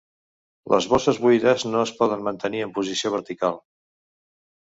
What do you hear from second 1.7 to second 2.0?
no es